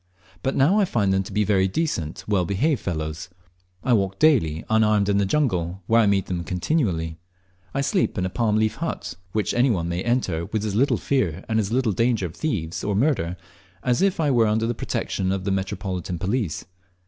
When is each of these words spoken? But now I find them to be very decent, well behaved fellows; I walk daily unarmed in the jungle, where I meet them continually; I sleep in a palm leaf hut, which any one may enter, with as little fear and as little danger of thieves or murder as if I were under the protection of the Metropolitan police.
But 0.41 0.55
now 0.55 0.79
I 0.79 0.85
find 0.85 1.13
them 1.13 1.21
to 1.21 1.31
be 1.31 1.43
very 1.43 1.67
decent, 1.67 2.23
well 2.27 2.43
behaved 2.43 2.81
fellows; 2.81 3.29
I 3.83 3.93
walk 3.93 4.17
daily 4.17 4.65
unarmed 4.67 5.09
in 5.09 5.19
the 5.19 5.27
jungle, 5.27 5.83
where 5.85 6.01
I 6.01 6.07
meet 6.07 6.25
them 6.25 6.43
continually; 6.43 7.19
I 7.75 7.81
sleep 7.81 8.17
in 8.17 8.25
a 8.25 8.29
palm 8.31 8.55
leaf 8.55 8.77
hut, 8.77 9.13
which 9.31 9.53
any 9.53 9.69
one 9.69 9.89
may 9.89 10.01
enter, 10.01 10.45
with 10.47 10.65
as 10.65 10.73
little 10.73 10.97
fear 10.97 11.45
and 11.47 11.59
as 11.59 11.71
little 11.71 11.91
danger 11.91 12.25
of 12.25 12.33
thieves 12.35 12.83
or 12.83 12.95
murder 12.95 13.37
as 13.83 14.01
if 14.01 14.19
I 14.19 14.31
were 14.31 14.47
under 14.47 14.65
the 14.65 14.73
protection 14.73 15.31
of 15.31 15.43
the 15.43 15.51
Metropolitan 15.51 16.17
police. 16.17 16.65